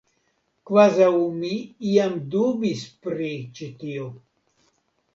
[0.69, 1.51] Kvazaŭ mi
[1.91, 4.13] iam dubis pri ĉi tio!